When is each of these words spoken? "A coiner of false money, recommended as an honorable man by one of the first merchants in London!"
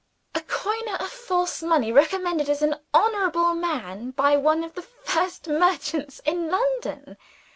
"A 0.33 0.41
coiner 0.41 0.95
of 0.95 1.11
false 1.11 1.61
money, 1.61 1.91
recommended 1.91 2.49
as 2.49 2.63
an 2.63 2.73
honorable 2.91 3.53
man 3.53 4.09
by 4.09 4.35
one 4.35 4.63
of 4.63 4.73
the 4.73 4.81
first 4.81 5.47
merchants 5.47 6.17
in 6.25 6.49
London!" 6.49 7.17